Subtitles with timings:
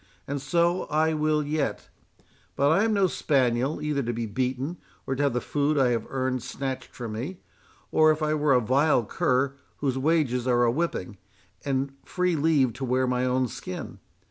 [0.27, 5.21] —and so I will yet;—but I am no spaniel, either to be beaten, or to
[5.21, 7.37] have the food I have earned snatched from me,
[7.95, 11.19] as if I were a vile cur, whose wages are a whipping,
[11.63, 13.99] and free leave to wear my own skin.